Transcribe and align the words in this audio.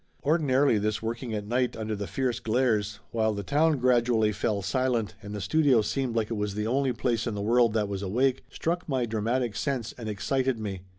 Ordinarily 0.25 0.79
this 0.79 1.03
working 1.03 1.31
at 1.35 1.45
night 1.45 1.77
under 1.77 1.95
the 1.95 2.07
fierce 2.07 2.39
glares, 2.39 2.99
while 3.11 3.35
the 3.35 3.43
town 3.43 3.77
gradually 3.77 4.31
fell 4.31 4.63
silent 4.63 5.13
and 5.21 5.35
the 5.35 5.39
studio 5.39 5.83
seemed 5.83 6.15
like 6.15 6.31
it 6.31 6.33
was 6.33 6.55
the 6.55 6.65
only 6.65 6.91
place 6.91 7.27
in 7.27 7.35
the 7.35 7.39
world 7.43 7.73
that 7.75 7.87
was 7.87 8.01
awake, 8.01 8.43
struck 8.49 8.89
my 8.89 9.05
dramatic 9.05 9.55
sense 9.55 9.91
and 9.99 10.09
excited 10.09 10.57
me. 10.59 10.81